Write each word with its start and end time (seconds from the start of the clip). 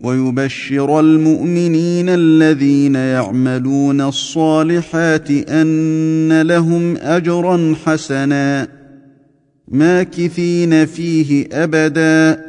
ويبشر 0.00 1.00
المؤمنين 1.00 2.08
الذين 2.08 2.94
يعملون 2.94 4.00
الصالحات 4.00 5.30
أن 5.30 6.42
لهم 6.42 6.96
أجرا 6.96 7.74
حسنا 7.84 8.68
ماكثين 9.68 10.86
فيه 10.86 11.48
أبدا. 11.52 12.46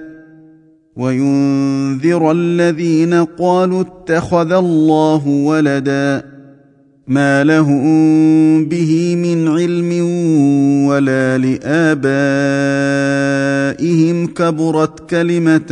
وينذر 0.95 2.31
الذين 2.31 3.13
قالوا 3.13 3.81
اتخذ 3.81 4.51
الله 4.51 5.27
ولدا. 5.27 6.36
ما 7.07 7.43
لهم 7.43 8.65
به 8.65 9.15
من 9.15 9.47
علم 9.47 9.91
ولا 10.87 11.37
لابائهم 11.37 11.87
كبرت 14.27 15.09
كلمه 15.09 15.71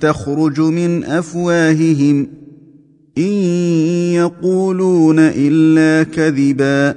تخرج 0.00 0.60
من 0.60 1.04
افواههم 1.04 2.28
ان 3.18 3.32
يقولون 4.14 5.16
الا 5.18 6.02
كذبا 6.02 6.94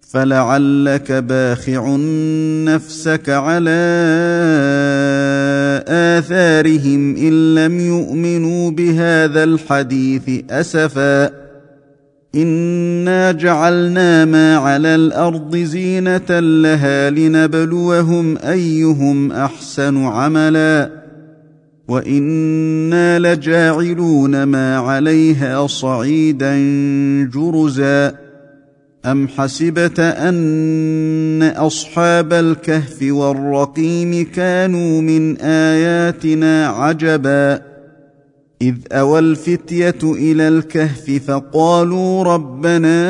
فلعلك 0.00 1.12
باخع 1.12 1.96
نفسك 2.64 3.28
على 3.28 3.70
اثارهم 5.88 7.16
ان 7.16 7.54
لم 7.54 7.80
يؤمنوا 7.80 8.70
بهذا 8.70 9.44
الحديث 9.44 10.22
اسفا 10.50 11.45
انا 12.34 13.32
جعلنا 13.32 14.24
ما 14.24 14.56
على 14.56 14.94
الأرض 14.94 15.56
زينه 15.56 16.40
لها 16.40 17.10
لنبلوهم 17.10 18.38
ايهم 18.38 19.32
احسن 19.32 20.04
عملا 20.04 20.90
وأنا 21.88 23.18
لجاعلون 23.18 24.42
ما 24.42 24.78
عليها 24.78 25.66
صعيدا 25.66 26.54
جرزا 27.34 28.14
ام 29.06 29.28
حسبت 29.28 30.00
ان 30.00 31.42
اصحاب 31.42 32.32
الكهف 32.32 32.98
والرقيم 33.02 34.26
كانوا 34.34 35.00
من 35.02 35.36
اياتنا 35.40 36.66
عجبا 36.66 37.65
إذ 38.62 38.74
أوى 38.92 39.18
الفتية 39.18 39.98
إلى 40.02 40.48
الكهف 40.48 41.10
فقالوا 41.26 42.24
ربنا 42.24 43.06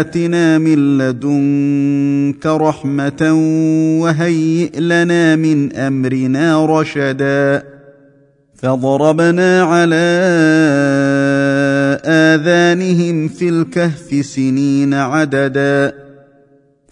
آتنا 0.00 0.58
من 0.58 0.98
لدنك 0.98 2.46
رحمة 2.46 3.32
وهيئ 4.00 4.80
لنا 4.80 5.36
من 5.36 5.76
أمرنا 5.76 6.66
رشدا 6.66 7.62
فضربنا 8.54 9.62
على 9.62 10.06
آذانهم 12.04 13.28
في 13.28 13.48
الكهف 13.48 14.26
سنين 14.26 14.94
عددا 14.94 16.05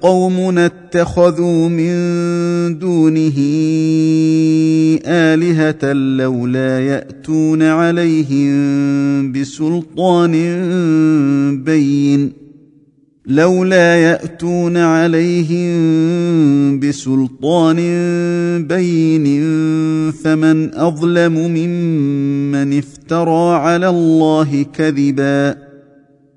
قوم 0.00 0.58
اتخذوا 0.58 1.68
من 1.68 1.94
دونه 2.78 3.34
آلهة 5.06 5.92
لولا 5.92 6.80
يأتون 6.80 7.62
عليهم 7.62 8.54
بسلطان 9.32 10.32
بين. 11.64 12.32
لولا 13.26 13.96
يأتون 13.96 14.76
عليهم 14.76 15.74
بسلطان 16.80 17.76
بين. 18.68 19.24
فمن 20.12 20.74
أظلم 20.74 21.32
ممن 21.32 22.78
افترى 22.78 23.54
على 23.54 23.88
الله 23.88 24.66
كذبا. 24.74 25.63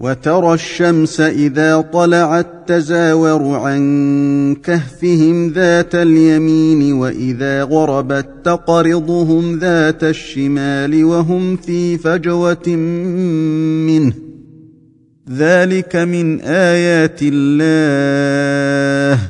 وترى 0.00 0.54
الشمس 0.54 1.20
إذا 1.20 1.80
طلعت 1.80 2.46
تزاور 2.66 3.58
عن 3.58 4.56
كهفهم 4.62 5.48
ذات 5.48 5.94
اليمين 5.94 6.92
وإذا 6.92 7.62
غربت 7.62 8.26
تقرضهم 8.44 9.58
ذات 9.58 10.04
الشمال 10.04 11.04
وهم 11.04 11.56
في 11.56 11.98
فجوة 11.98 12.68
منه. 13.86 14.12
ذلك 15.30 15.96
من 15.96 16.40
آيات 16.40 17.20
الله. 17.22 19.29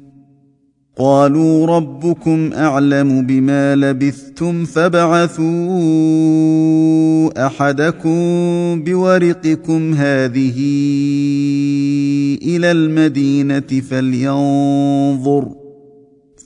قالوا 0.97 1.65
ربكم 1.65 2.53
أعلم 2.53 3.25
بما 3.25 3.75
لبثتم 3.75 4.65
فابعثوا 4.65 5.45
أحدكم 7.47 8.21
بورقكم 8.83 9.93
هذه 9.93 10.57
إلى 12.41 12.71
المدينة 12.71 13.81
فلينظر 13.89 15.60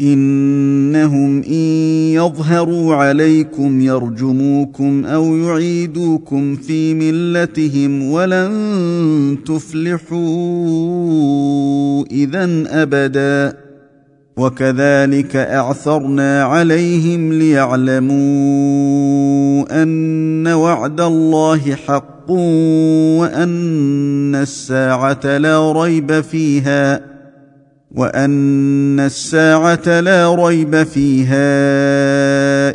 إنهم 0.00 1.42
إن 1.42 1.52
يظهروا 2.14 2.94
عليكم 2.94 3.80
يرجموكم 3.80 5.06
أو 5.06 5.36
يعيدوكم 5.36 6.56
في 6.56 6.94
ملتهم 6.94 8.10
ولن 8.10 9.38
تفلحوا 9.46 10.18
اذا 12.10 12.64
أبدا. 12.82 13.56
وكذلك 14.36 15.36
أعثرنا 15.36 16.42
عليهم 16.42 17.32
ليعلموا 17.32 18.18
أن 19.82 20.46
وعد 20.48 21.00
الله 21.00 21.74
حق 21.74 22.30
وأن 23.20 24.34
الساعة 24.34 25.38
لا 25.38 25.72
ريب 25.72 26.20
فيها. 26.20 27.07
وان 27.94 29.00
الساعة 29.00 30.00
لا 30.00 30.34
ريب 30.34 30.82
فيها 30.82 31.48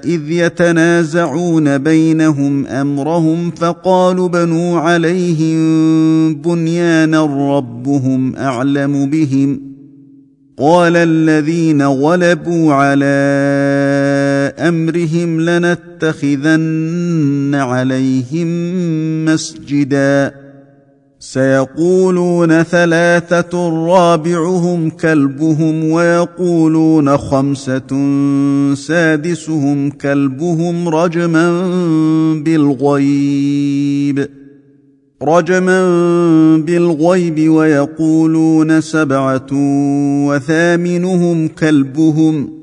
اذ 0.06 0.31
يتنازعون 0.31 1.77
بينهم 1.77 2.68
امرهم 2.68 3.51
فقالوا 3.51 4.27
بنوا 4.27 4.80
عليهم 4.80 5.56
بنيانا 6.36 7.25
ربهم 7.57 8.36
اعلم 8.36 9.10
بهم 9.10 9.74
قال 10.57 10.95
الذين 10.95 11.81
غلبوا 11.81 12.74
على 12.74 13.06
امرهم 14.59 15.42
لنتخذن 15.42 16.71
عليهم 17.56 18.48
مسجدا 19.25 20.43
سيقولون 21.24 22.64
ثلاثة 22.64 23.70
رابعهم 23.88 24.90
كلبهم 24.90 25.92
ويقولون 25.92 27.18
خمسة 27.18 27.88
سادسهم 28.74 29.90
كلبهم 29.90 30.90
رجما 30.90 31.62
بالغيب 32.46 34.30
رجما 35.24 35.88
بالغيب 36.58 37.50
ويقولون 37.50 38.81
سبعة 38.81 39.48
وثامنهم 40.28 41.48
كلبهم 41.48 42.62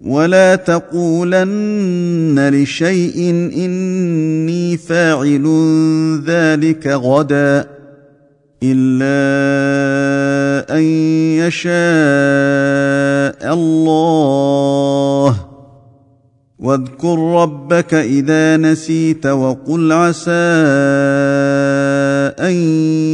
ولا 0.00 0.56
تقولن 0.56 2.50
لشيء 2.52 3.30
إني 3.56 4.76
فاعل 4.76 5.46
ذلك 6.26 6.86
غدا 6.86 7.66
إلا 8.62 9.18
أن 10.76 10.82
يشاء 11.42 11.72
الله. 13.54 15.34
واذكر 16.58 17.18
ربك 17.18 17.94
إذا 17.94 18.56
نسيت 18.56 19.26
وقل 19.26 19.92
عسى 19.92 20.30
أن 22.40 22.52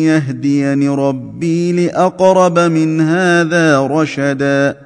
يهديني 0.05 0.89
ربي 0.89 1.87
لأقرب 1.87 2.59
من 2.59 3.01
هذا 3.01 3.81
رشدا. 3.81 4.84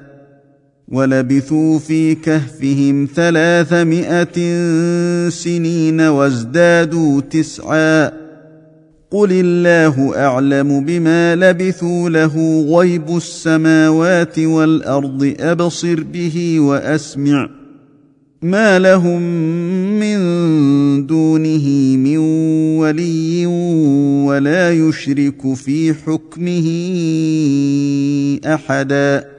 ولبثوا 0.91 1.79
في 1.79 2.15
كهفهم 2.15 3.07
ثلاثمائة 3.15 4.59
سنين 5.29 6.01
وازدادوا 6.01 7.21
تسعا. 7.21 8.07
قل 9.11 9.29
الله 9.31 10.17
أعلم 10.17 10.85
بما 10.85 11.35
لبثوا 11.35 12.09
له 12.09 12.65
غيب 12.69 13.17
السماوات 13.17 14.39
والأرض 14.39 15.35
أبصر 15.39 16.03
به 16.03 16.59
وأسمع. 16.59 17.49
ما 18.41 18.79
لهم 18.79 19.21
من 19.99 20.17
دونه 21.07 21.67
من 21.97 22.17
ولي 22.77 23.45
ولا 24.25 24.71
يشرك 24.73 25.53
في 25.53 25.93
حكمه 25.93 26.67
أحدا. 28.53 29.38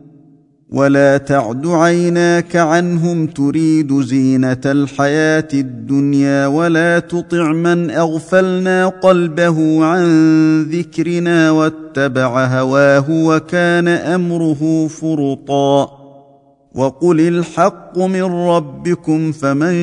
ولا 0.71 1.17
تعد 1.17 1.67
عيناك 1.67 2.55
عنهم 2.55 3.27
تريد 3.27 4.01
زينة 4.01 4.61
الحياة 4.65 5.47
الدنيا 5.53 6.47
ولا 6.47 6.99
تطع 6.99 7.51
من 7.51 7.91
أغفلنا 7.91 8.87
قلبه 8.87 9.85
عن 9.85 10.03
ذكرنا 10.63 11.51
واتبع 11.51 12.45
هواه 12.45 13.05
وكان 13.09 13.87
أمره 13.87 14.87
فرطا. 14.87 16.01
وقل 16.75 17.19
الحق 17.19 17.99
من 17.99 18.23
ربكم 18.23 19.31
فمن 19.31 19.73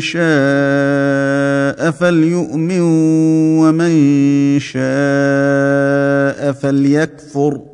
شاء 0.00 1.90
فليؤمن 1.90 2.80
ومن 3.60 3.94
شاء 4.60 6.52
فليكفر. 6.52 7.73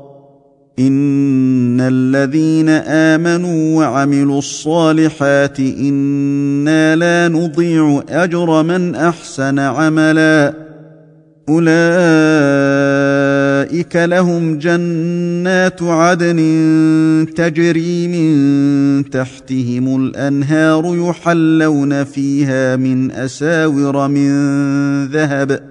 ان 0.87 1.81
الذين 1.81 2.69
امنوا 2.69 3.77
وعملوا 3.77 4.39
الصالحات 4.39 5.59
أنا 5.59 6.95
لا 6.95 7.27
نضيع 7.27 8.03
اجر 8.09 8.63
من 8.63 8.95
احسن 8.95 9.59
عملا 9.59 10.53
اولئك 11.49 11.65
لهم 13.95 14.57
جنات 14.57 15.83
عدن 15.83 16.37
تجري 17.35 18.07
من 18.07 19.09
تحتهم 19.09 19.95
الانهار 19.95 20.95
يحلون 21.09 22.03
فيها 22.03 22.75
من 22.75 23.11
اساور 23.11 24.07
من 24.07 24.31
ذهب 25.07 25.70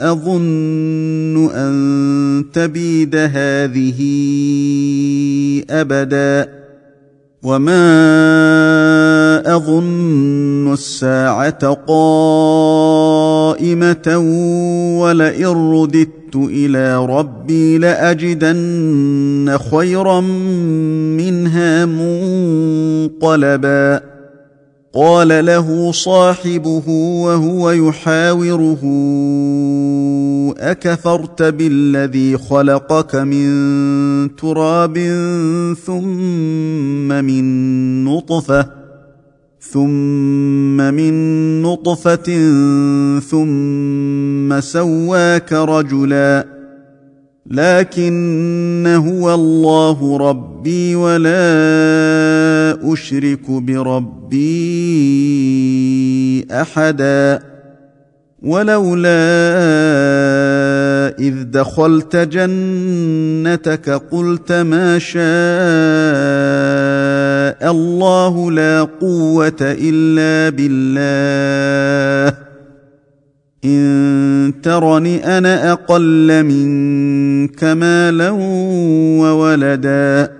أظن 0.00 1.50
أن 1.50 2.44
تبيد 2.52 3.16
هذه 3.16 4.00
أبدا 5.70 6.48
وما 7.42 7.80
أظن 9.56 10.72
الساعة 10.72 11.72
قائمة 11.88 12.98
ولئن 15.00 15.72
رددت 15.72 16.36
إلى 16.36 17.06
ربي 17.06 17.78
لأجدن 17.78 19.58
خيرا 19.70 20.20
منها 21.20 21.86
منقلبا 23.10 24.00
قال 24.94 25.28
له 25.46 25.92
صاحبه 25.92 26.88
وهو 27.24 27.70
يحاوره 27.70 28.80
أكفرت 30.58 31.42
بالذي 31.42 32.38
خلقك 32.38 33.16
من 33.16 33.46
تراب 34.36 34.98
ثم 35.86 37.08
من 37.08 38.04
نطفة 38.04 38.66
ثم 39.60 40.76
من 40.76 41.62
نطفة 41.62 42.50
ثم 43.20 44.60
سواك 44.60 45.52
رجلا 45.52 46.60
لكن 47.46 48.84
هو 49.06 49.34
الله 49.34 50.16
ربي 50.16 50.94
ولا 50.94 51.50
أشرك 52.82 53.50
بربي 53.50 54.40
أحدا 56.50 57.42
ولولا 58.42 59.10
إذ 61.18 61.42
دخلت 61.42 62.16
جنتك 62.16 63.90
قلت 63.90 64.52
ما 64.52 64.98
شاء 64.98 65.20
الله 67.70 68.50
لا 68.50 68.88
قوة 69.00 69.56
إلا 69.60 70.56
بالله. 70.56 72.36
إن 73.64 74.52
ترني 74.62 75.38
أنا 75.38 75.72
أقل 75.72 76.44
منك 76.44 77.64
مالا 77.64 78.30
وولدا. 79.20 80.39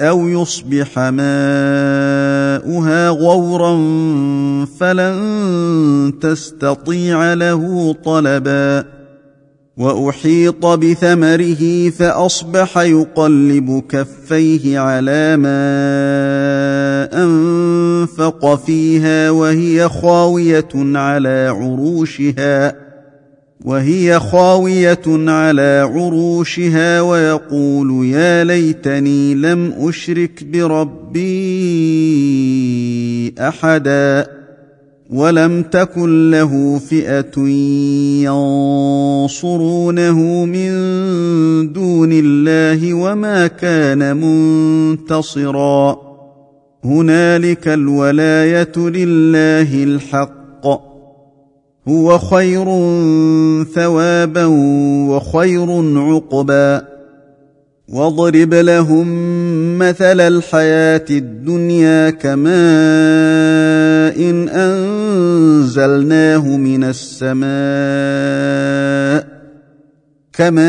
أو 0.00 0.28
يصبح 0.28 0.98
ماؤها 0.98 1.38
غورا 3.08 3.74
فلن 4.80 6.12
تستطيع 6.20 7.34
له 7.34 7.92
طلبا 8.04 8.84
واحيط 9.76 10.66
بثمره 10.66 11.90
فاصبح 11.90 12.78
يقلب 12.78 13.82
كفيه 13.88 14.78
على 14.78 15.36
ما 15.36 15.58
انفق 17.24 18.54
فيها 18.54 19.30
وهي 19.30 19.88
خاويه 19.88 20.68
على 20.74 21.54
عروشها 21.56 22.87
وهي 23.64 24.20
خاوية 24.20 25.02
على 25.06 25.90
عروشها 25.94 27.00
ويقول 27.00 28.06
يا 28.06 28.44
ليتني 28.44 29.34
لم 29.34 29.74
أشرك 29.78 30.44
بربي 30.44 31.24
أحدا 33.38 34.26
ولم 35.10 35.62
تكن 35.62 36.30
له 36.30 36.78
فئة 36.78 37.38
ينصرونه 39.24 40.44
من 40.44 40.72
دون 41.72 42.10
الله 42.12 42.94
وما 42.94 43.46
كان 43.46 44.16
منتصرا. 44.16 45.96
هنالك 46.84 47.68
الولاية 47.68 48.72
لله 48.76 49.84
الحق. 49.84 50.37
هو 51.88 52.18
خير 52.18 52.64
ثوابا 53.74 54.44
وخير 55.08 55.98
عقبا. 55.98 56.98
واضرب 57.88 58.54
لهم 58.54 59.08
مثل 59.78 60.20
الحياة 60.20 61.04
الدنيا 61.10 62.10
كماء 62.10 62.48
إن 64.30 64.48
أنزلناه 64.48 66.46
من 66.56 66.84
السماء 66.84 67.48
كماء 70.32 70.64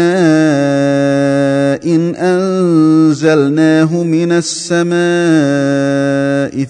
إن 1.95 2.15
أنزلناه 2.15 4.03
من 4.03 4.31
السماء 4.31 5.98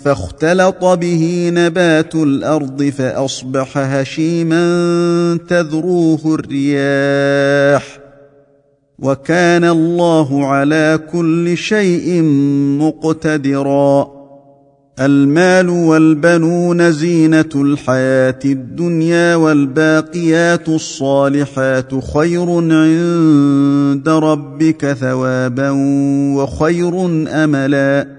فاختلط 0.03 0.85
به 0.85 1.51
نبات 1.53 2.15
الأرض 2.15 2.83
فأصبح 2.83 3.77
هشيما 3.77 4.59
تذروه 5.49 6.19
الرياح 6.39 7.99
وكان 8.99 9.63
الله 9.63 10.45
على 10.45 10.99
كل 11.11 11.57
شيء 11.57 12.21
مقتدرا 12.79 14.19
المال 14.99 15.69
والبنون 15.69 16.91
زينة 16.91 17.49
الحياة 17.55 18.39
الدنيا 18.45 19.35
والباقيات 19.35 20.69
الصالحات 20.69 22.03
خير 22.13 22.49
عند 22.51 24.09
ربك 24.09 24.93
ثوابا 24.93 25.69
وخير 26.35 27.05
أملا 27.43 28.18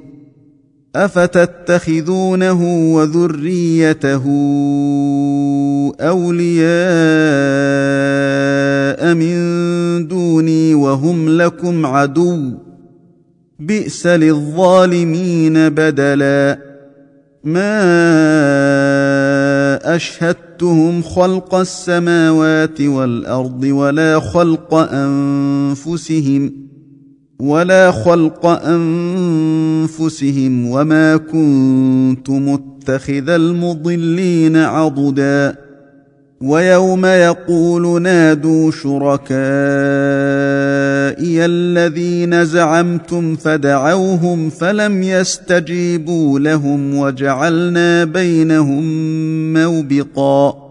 أفتتخذونه 0.95 2.93
وذريته 2.95 4.23
أولياء 6.01 6.73
من 9.13 10.07
دوني 10.07 10.75
وهم 10.75 11.29
لكم 11.29 11.85
عدو. 11.85 12.51
بئس 13.59 14.07
للظالمين 14.07 15.69
بدلا. 15.69 16.59
ما 17.43 17.81
أشهدتهم 19.95 21.01
خلق 21.01 21.55
السماوات 21.55 22.81
والأرض 22.81 23.63
ولا 23.63 24.19
خلق 24.19 24.73
أنفسهم 24.73 26.70
ولا 27.41 27.91
خلق 27.91 28.45
أنفسهم 28.45 29.91
وما 30.67 31.17
كنت 31.17 32.29
متخذ 32.29 33.29
المضلين 33.29 34.57
عضدا. 34.57 35.55
ويوم 36.41 37.05
يقول 37.05 38.01
نادوا 38.01 38.71
شركائي 38.71 39.31
الذين 41.45 42.45
زعمتم 42.45 43.35
فدعوهم 43.35 44.49
فلم 44.49 45.03
يستجيبوا 45.03 46.39
لهم 46.39 46.95
وجعلنا 46.97 48.03
بينهم 48.03 48.83
موبقا. 49.53 50.70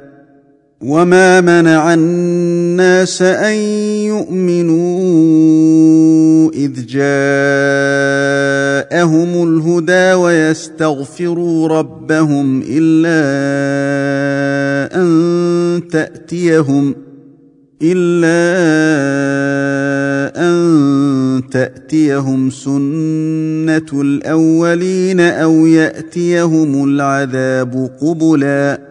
وما 0.81 1.41
منع 1.41 1.93
الناس 1.93 3.21
ان 3.21 3.55
يؤمنوا 4.09 4.91
اذ 6.51 6.85
جاءهم 6.85 7.01
الهدى 9.43 10.13
ويستغفروا 10.13 11.67
ربهم 11.67 12.63
الا 12.69 13.21
ان 15.01 15.81
تاتيهم 15.91 16.95
الا 17.81 18.41
ان 20.49 21.41
تاتيهم 21.51 22.49
سنه 22.49 24.01
الاولين 24.01 25.19
أو 25.19 25.65
ياتيهم 25.65 26.83
العذاب 26.83 27.89
قبلا 28.01 28.90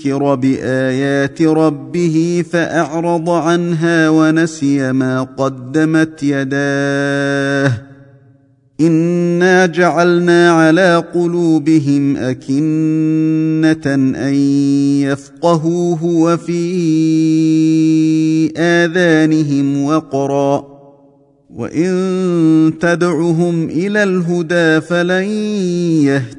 ذكر 0.00 0.34
بآيات 0.34 1.42
ربه 1.42 2.44
فأعرض 2.50 3.30
عنها 3.30 4.08
ونسي 4.08 4.92
ما 4.92 5.22
قدمت 5.22 6.22
يداه. 6.22 7.72
انا 8.80 9.66
جعلنا 9.66 10.50
على 10.50 11.04
قلوبهم 11.14 12.16
اكنه 12.16 13.94
ان 13.94 14.34
يفقهوه 15.04 16.04
وفي 16.04 16.62
اذانهم 18.56 19.84
وقرا. 19.84 20.80
وان 21.54 22.72
تدعهم 22.80 23.64
إلى 23.64 24.02
الهدى 24.02 24.80
فلن 24.80 25.24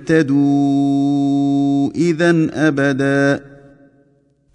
يهتدوا 0.09 1.89
اذا 1.95 2.47
ابدا. 2.53 3.50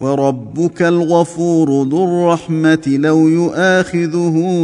وربك 0.00 0.82
الغفور 0.82 1.88
ذو 1.88 2.04
الرحمة 2.04 2.82
لو 2.87 3.28
يؤاخذهم 3.28 4.56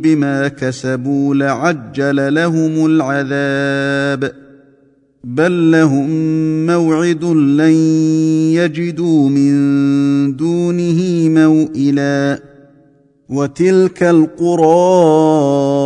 بما 0.00 0.48
كسبوا 0.48 1.34
لعجل 1.34 2.34
لهم 2.34 2.86
العذاب 2.86 4.32
بل 5.24 5.70
لهم 5.70 6.10
موعد 6.66 7.24
لن 7.24 7.74
يجدوا 8.56 9.28
من 9.28 9.56
دونه 10.36 11.28
موئلا 11.28 12.40
وتلك 13.28 14.02
القرى 14.02 15.85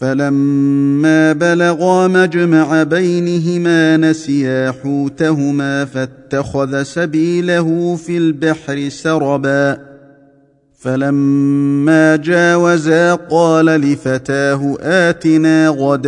فلما 0.00 1.32
بلغا 1.32 2.08
مجمع 2.08 2.82
بينهما 2.82 3.96
نسيا 3.96 4.74
حوتهما 4.82 5.84
فاتخذ 5.84 6.82
سبيله 6.82 7.96
في 7.96 8.16
البحر 8.16 8.88
سربا. 8.88 9.78
فلما 10.80 12.16
جاوزا 12.16 13.14
قال 13.14 13.66
لفتاه 13.66 14.76
آتنا 14.80 15.68
غداءنا 15.68 16.06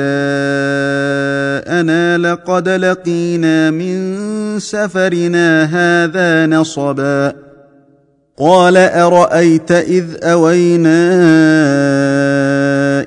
لقد 2.18 2.68
لقينا 2.68 3.70
من 3.70 4.18
سفرنا 4.58 5.64
هذا 5.64 6.46
نصبا. 6.46 7.32
قال 8.38 8.76
أرأيت 8.76 9.72
إذ 9.72 10.04
أوينا 10.22 11.10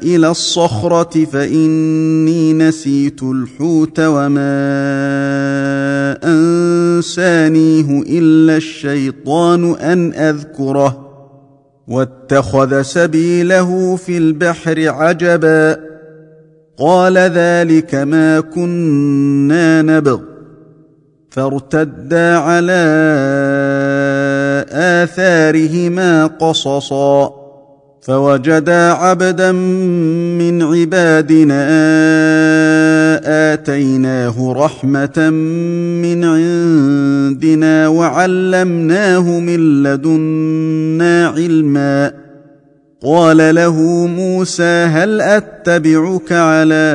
إلى 0.03 0.31
الصخرة 0.31 1.25
فإني 1.25 2.53
نسيت 2.53 3.23
الحوت 3.23 3.99
وما 3.99 4.43
أنسانيه 6.23 8.03
إلا 8.19 8.57
الشيطان 8.57 9.75
أن 9.75 10.13
أذكره. 10.13 11.09
واتخذ 11.87 12.81
سبيله 12.81 13.95
في 13.95 14.17
البحر 14.17 14.89
عجبا. 14.89 15.79
قال 16.77 17.17
ذلك 17.17 17.95
ما 17.95 18.39
كنا 18.39 19.81
نبغ. 19.81 20.19
فارتدا 21.29 22.37
على 22.37 22.83
آثارهما 24.69 26.25
قصصا. 26.25 27.42
فوجدا 28.05 28.91
عبدا 28.91 29.51
من 29.51 30.61
عبادنا 30.61 31.63
آتيناه 33.53 34.53
رحمة 34.57 35.29
من 36.03 36.23
عندنا 36.23 37.87
وعلمناه 37.87 39.39
من 39.39 39.83
لدنا 39.83 41.27
علما. 41.27 42.11
قال 43.03 43.55
له 43.55 43.81
موسى 44.07 44.85
هل 44.85 45.21
أتبعك 45.21 46.31
على 46.31 46.93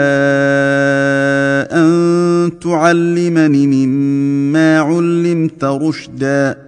أن 1.73 2.53
تعلمني 2.63 3.67
مما 3.67 4.79
علمت 4.81 5.65
رشدا؟ 5.65 6.68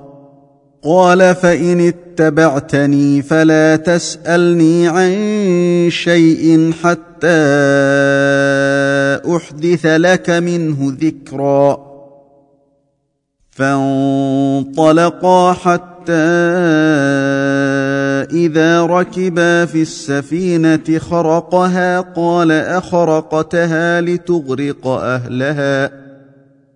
قال 0.83 1.35
فإن 1.35 1.87
اتبعتني 1.87 3.21
فلا 3.21 3.75
تسألني 3.75 4.87
عن 4.87 5.11
شيء 5.89 6.71
حتى 6.83 7.27
أحدث 9.35 9.85
لك 9.85 10.29
منه 10.29 10.97
ذكرا. 11.01 11.91
فانطلقا 13.51 15.53
حتى 15.53 16.11
إذا 18.31 18.85
ركبا 18.85 19.65
في 19.65 19.81
السفينة 19.81 20.97
خرقها 20.97 21.99
قال 21.99 22.51
أخرقتها 22.51 24.01
لتغرق 24.01 24.87
أهلها. 24.87 26.00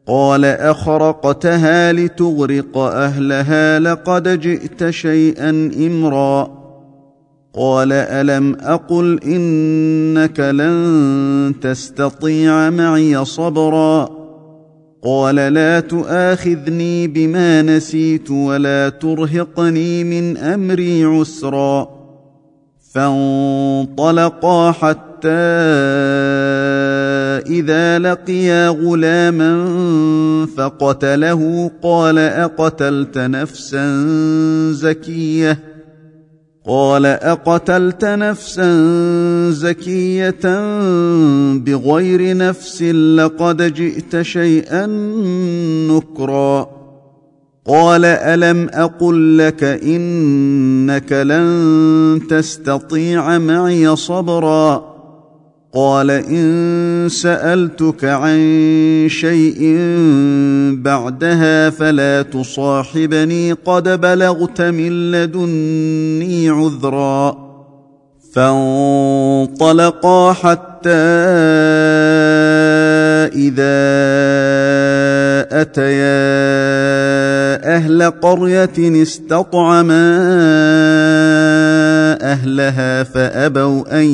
قال 0.08 0.46
أخرقتها 0.46 1.94
لتغرق 1.94 2.78
أهلها 2.78 3.80
لقد 3.80 4.40
جئت 4.40 4.90
شيئا 4.90 5.72
إمرا. 5.78 6.66
قال 7.54 7.92
ألم 7.92 8.58
أقل 8.62 9.20
إنك 9.24 10.40
لن 10.40 11.56
تستطيع 11.62 12.70
معي 12.70 13.26
صبرا. 13.26 14.10
قال 15.04 15.36
لا 15.36 15.80
تؤاخذني 15.80 17.08
بما 17.08 17.62
نسيت 17.62 18.32
ولا 18.32 18.90
ترهقني 18.90 20.04
من 20.04 20.38
أمري 20.38 21.04
عسرا. 21.04 21.90
فانطلقا 22.94 24.72
حتى 24.72 25.06
اذا 27.48 28.00
لقيا 28.00 28.70
غلاما 28.70 29.66
فقتله 30.58 31.72
قال 31.84 32.18
اقتلت 32.18 33.18
نفسا 33.18 34.04
زكيه 34.72 35.60
قال 36.68 37.06
اقتلت 37.06 38.06
نفسا 38.06 38.70
زكيه 39.52 40.40
بغير 41.56 42.38
نفس 42.38 42.82
لقد 42.84 43.74
جئت 43.74 44.22
شيئا 44.22 44.86
نكرا 45.90 46.70
قال 47.68 48.06
الم 48.06 48.70
أقل 48.74 49.38
لك 49.38 49.64
انك 49.64 51.12
لن 51.12 52.22
تستطيع 52.30 53.38
معي 53.38 53.96
صبرا 53.96 54.95
قال 55.76 56.12
إن 56.12 57.08
سألتك 57.10 58.06
عن 58.06 58.38
شيء 59.10 59.78
بعدها 60.72 61.70
فلا 61.70 62.22
تصاحبني 62.22 63.52
قد 63.52 64.02
بلغت 64.02 64.62
من 64.62 65.12
لدني 65.12 66.50
عذرا. 66.50 67.46
فانطلقا 68.36 70.34
حتى 70.34 70.90
إذا 73.36 73.76
أتيا 75.62 76.16
أهل 77.76 78.12
قرية 78.22 79.04
استطعما 79.04 80.16
أهلها 82.32 83.04
فأبوا 83.04 84.00
أن 84.00 84.06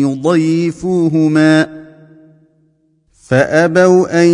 يضيفوهما 0.00 1.82
فأبوا 3.28 4.22
أن 4.22 4.28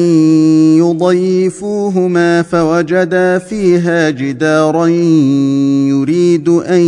يضيفوهما 0.79 2.43
فوجدا 2.43 3.39
فيها 3.39 4.11
جدارا 4.11 4.87
يريد 5.87 6.49
أن 6.49 6.81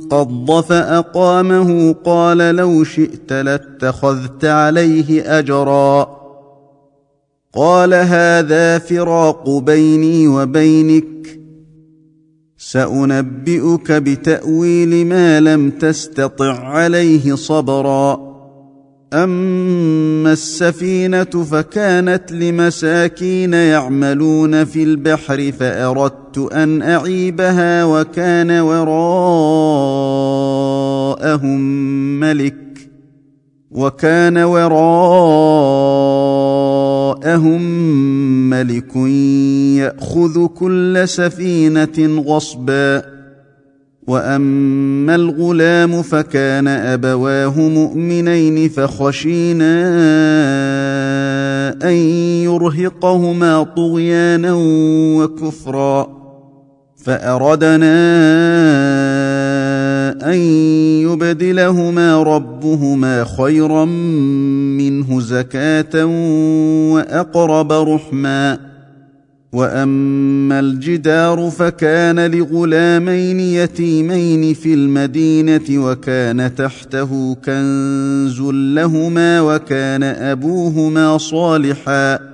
ينقض 0.00 0.60
فأقامه 0.60 1.92
قال 2.04 2.38
لو 2.38 2.84
شئت 2.84 3.32
لاتخذت 3.32 4.44
عليه 4.44 5.38
أجرا 5.38 6.24
قال 7.54 7.94
هذا 7.94 8.78
فراق 8.78 9.50
بيني 9.50 10.28
وبينك 10.28 11.04
سأنبئك 12.66 13.92
بتأويل 13.92 15.06
ما 15.06 15.40
لم 15.40 15.70
تستطع 15.70 16.58
عليه 16.60 17.34
صبرا. 17.34 18.34
أما 19.12 20.32
السفينة 20.32 21.24
فكانت 21.24 22.32
لمساكين 22.32 23.54
يعملون 23.54 24.64
في 24.64 24.82
البحر 24.82 25.52
فأردت 25.52 26.38
أن 26.52 26.82
أعيبها 26.82 27.84
وكان 27.84 28.50
وراءهم 28.50 29.00
ملك 32.20 32.54
وكان 33.70 34.38
وراءهم 34.38 36.13
ملك 38.50 38.96
يأخذ 39.76 40.46
كل 40.46 41.02
سفينة 41.08 42.22
غصبا 42.26 43.02
وأما 44.06 45.14
الغلام 45.14 46.02
فكان 46.02 46.68
أبواه 46.68 47.60
مؤمنين 47.60 48.68
فخشينا 48.68 49.74
أن 51.82 51.94
يرهقهما 52.44 53.62
طغيانا 53.62 54.52
وكفرا 55.18 56.24
فأردنا 56.96 57.94
أن 60.32 60.38
يبدلهما 61.14 62.22
ربهما 62.22 63.24
خيرا 63.24 63.84
منه 64.74 65.20
زكاة 65.20 66.04
وأقرب 66.94 67.72
رحما. 67.72 68.58
وأما 69.52 70.60
الجدار 70.60 71.50
فكان 71.50 72.30
لغلامين 72.30 73.40
يتيمين 73.40 74.54
في 74.54 74.74
المدينة 74.74 75.60
وكان 75.70 76.54
تحته 76.54 77.34
كنز 77.34 78.40
لهما 78.74 79.40
وكان 79.40 80.02
أبوهما 80.02 81.18
صالحا. 81.18 82.33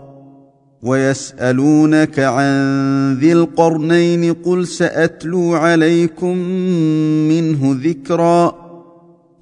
ويسألونك 0.83 2.19
عن 2.19 3.17
ذي 3.19 3.33
القرنين 3.33 4.33
قل 4.33 4.67
سأتلو 4.67 5.55
عليكم 5.55 6.37
منه 7.27 7.77
ذكرا. 7.83 8.55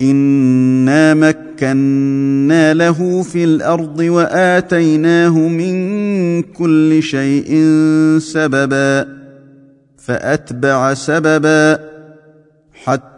إنا 0.01 1.13
مكنا 1.13 2.73
له 2.73 3.21
في 3.21 3.43
الأرض 3.43 3.99
وآتيناه 3.99 5.37
من 5.37 6.41
كل 6.41 7.03
شيء 7.03 7.67
سببا. 8.19 9.07
فأتبع 9.97 10.93
سببا 10.93 11.79
حتى 12.73 13.09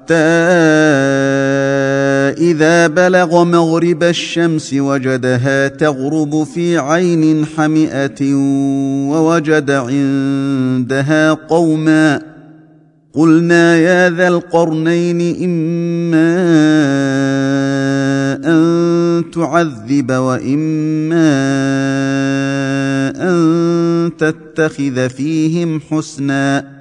إذا 2.41 2.87
بلغ 2.87 3.43
مغرب 3.43 4.03
الشمس 4.03 4.73
وجدها 4.73 5.67
تغرب 5.67 6.43
في 6.43 6.77
عين 6.77 7.45
حمئة 7.45 8.33
ووجد 9.11 9.71
عندها 9.71 11.33
قوما 11.33 12.21
قلنا 13.13 13.77
يا 13.77 14.09
ذا 14.09 14.27
القرنين 14.27 15.43
إما 15.43 16.31
أن 18.45 19.23
تعذب 19.33 20.11
وإما 20.11 21.31
أن 23.15 24.11
تتخذ 24.17 25.09
فيهم 25.09 25.81
حسنا 25.91 26.80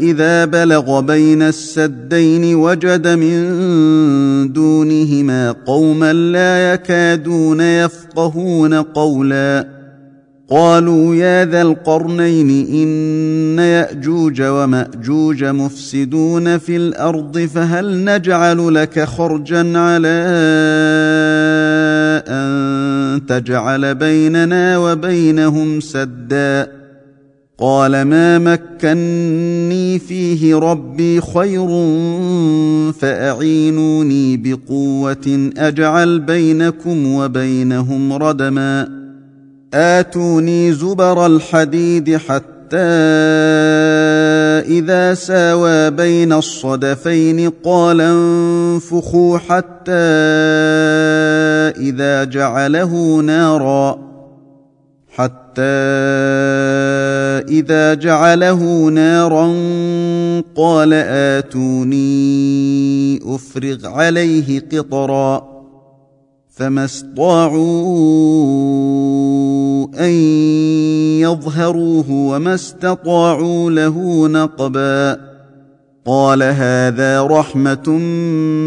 اذا 0.00 0.44
بلغ 0.44 1.00
بين 1.00 1.42
السدين 1.42 2.54
وجد 2.54 3.08
من 3.08 4.52
دونهما 4.52 5.52
قوما 5.66 6.12
لا 6.12 6.72
يكادون 6.72 7.60
يفقهون 7.60 8.74
قولا. 8.74 9.74
قالوا 10.50 11.14
يا 11.14 11.44
ذا 11.44 11.62
القرنين 11.62 12.50
إن 12.68 13.58
يأجوج 13.58 14.42
ومأجوج 14.42 15.44
مفسدون 15.44 16.58
في 16.58 16.76
الأرض 16.76 17.38
فهل 17.38 18.04
نجعل 18.04 18.74
لك 18.74 19.04
خرجا 19.04 19.78
على 19.78 20.08
أن 22.28 23.26
تجعل 23.26 23.94
بيننا 23.94 24.78
وبينهم 24.78 25.80
سدا؟ 25.80 26.83
قال 27.64 28.02
ما 28.02 28.38
مكني 28.38 29.98
فيه 29.98 30.56
ربي 30.56 31.20
خير 31.20 31.68
فأعينوني 32.92 34.36
بقوة 34.36 35.50
أجعل 35.56 36.20
بينكم 36.20 37.14
وبينهم 37.14 38.12
ردما. 38.12 38.88
آتوني 39.74 40.72
زبر 40.72 41.26
الحديد 41.26 42.16
حتى 42.16 42.76
إذا 44.68 45.14
ساوى 45.14 45.90
بين 45.90 46.32
الصدفين 46.32 47.50
قال 47.64 48.00
انفخوا 48.00 49.38
حتى 49.38 49.92
إذا 51.80 52.24
جعله 52.24 53.20
نارا. 53.20 53.98
حتى 55.16 55.44
اذا 57.48 57.94
جعله 57.94 58.88
نارا 58.90 59.46
قال 60.56 60.92
اتوني 61.38 62.14
افرغ 63.34 63.86
عليه 63.86 64.60
قطرا 64.72 65.54
فما 66.50 66.84
استطاعوا 66.84 67.64
ان 70.00 70.10
يظهروه 71.20 72.10
وما 72.10 72.54
استطاعوا 72.54 73.70
له 73.70 74.28
نقبا 74.28 75.34
قال 76.06 76.42
هذا 76.42 77.22
رحمه 77.22 77.90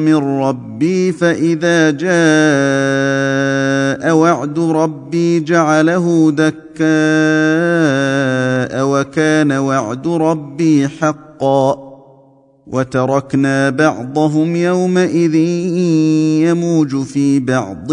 من 0.05 0.15
ربي 0.15 1.11
فاذا 1.11 1.91
جاء 1.91 2.07
وعد 4.15 4.59
ربي 4.59 5.39
جعله 5.39 6.31
وكان 8.73 9.51
وعد 9.51 10.07
ربي 10.07 10.87
حقا 10.87 11.87
وتركنا 12.67 13.69
بعضهم 13.69 14.55
يومئذ 14.55 15.35
يموج 16.45 17.03
في 17.03 17.39
بعض 17.39 17.91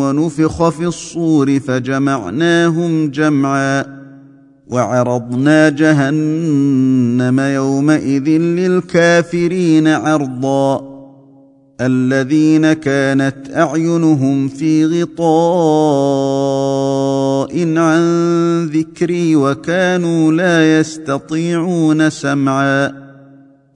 ونفخ 0.00 0.68
في 0.68 0.86
الصور 0.86 1.60
فجمعناهم 1.60 3.10
جمعا 3.10 4.00
وعرضنا 4.66 5.68
جهنم 5.68 7.40
يومئذ 7.40 8.28
للكافرين 8.28 9.88
عرضا 9.88 10.90
الذين 11.80 12.72
كانت 12.72 13.36
أعينهم 13.56 14.48
في 14.48 14.86
غطاء 14.86 16.19
عن 17.58 18.66
ذكري 18.66 19.36
وكانوا 19.36 20.32
لا 20.32 20.80
يستطيعون 20.80 22.10
سمعا. 22.10 23.10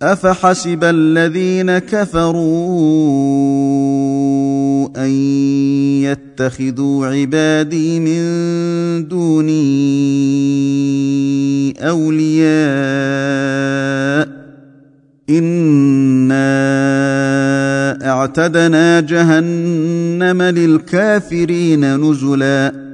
أفحسب 0.02 0.84
الذين 0.84 1.78
كفروا 1.78 2.94
أن 4.96 5.10
يتخذوا 6.02 7.06
عبادي 7.06 8.00
من 8.00 8.24
دوني 9.08 9.54
أولياء؟ 11.88 12.54
إنا 15.30 16.44
أعتدنا 18.10 19.00
جهنم 19.00 20.42
للكافرين 20.42 21.96
نزلا. 21.96 22.93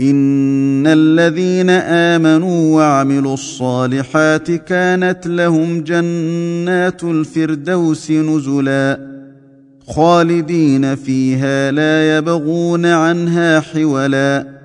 ان 0.00 0.86
الذين 0.86 1.70
امنوا 1.70 2.76
وعملوا 2.76 3.34
الصالحات 3.34 4.50
كانت 4.50 5.26
لهم 5.26 5.80
جنات 5.80 7.04
الفردوس 7.04 8.10
نزلا 8.10 9.16
خالدين 9.88 10.94
فيها 10.94 11.70
لا 11.70 12.18
يبغون 12.18 12.86
عنها 12.86 13.60
حولا 13.60 14.56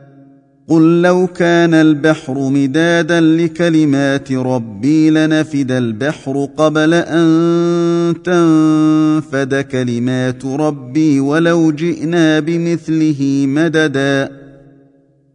قل 0.67 1.01
لو 1.01 1.27
كان 1.27 1.73
البحر 1.73 2.49
مدادا 2.49 3.21
لكلمات 3.21 4.31
ربي 4.31 5.09
لنفد 5.09 5.71
البحر 5.71 6.47
قبل 6.57 6.93
ان 6.93 8.15
تنفد 8.23 9.55
كلمات 9.55 10.45
ربي 10.45 11.19
ولو 11.19 11.71
جئنا 11.71 12.39
بمثله 12.39 13.45
مددا 13.47 14.40